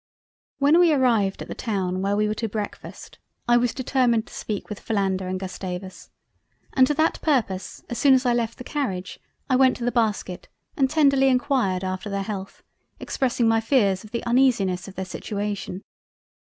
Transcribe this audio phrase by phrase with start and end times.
[0.57, 4.33] When we arrived at the town where we were to Breakfast, I was determined to
[4.33, 6.09] speak with Philander and Gustavus,
[6.73, 9.91] and to that purpose as soon as I left the Carriage, I went to the
[9.91, 12.63] Basket and tenderly enquired after their Health,
[12.99, 15.83] expressing my fears of the uneasiness of their situation.